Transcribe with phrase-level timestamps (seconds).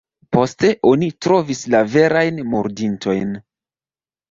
[0.35, 3.39] Poste oni trovis la verajn murdintojn.